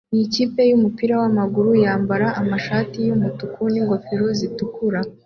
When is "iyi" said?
0.13-0.25